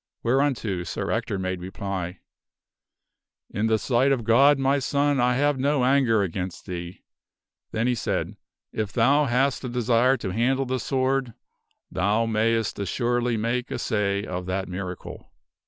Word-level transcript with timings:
Whereunto 0.23 0.81
Sir 0.81 1.11
Ector 1.11 1.37
made 1.37 1.61
reply," 1.61 2.21
In 3.51 3.67
the 3.67 3.77
sight 3.77 4.11
of 4.11 4.23
God, 4.23 4.57
my 4.57 4.79
son, 4.79 5.19
I 5.19 5.35
have 5.35 5.59
no 5.59 5.85
anger 5.85 6.23
against 6.23 6.65
thee." 6.65 7.03
Then 7.71 7.85
he 7.85 7.93
said," 7.93 8.35
If 8.73 8.91
thou 8.91 9.25
hast 9.25 9.63
a 9.63 9.69
desire 9.69 10.17
to 10.17 10.31
handle 10.33 10.65
the 10.65 10.79
sword, 10.79 11.35
thou 11.91 12.25
mayst 12.25 12.79
assuredly 12.79 13.37
make 13.37 13.71
assay 13.71 14.25
of 14.25 14.47
that 14.47 14.67
miracle." 14.67 15.31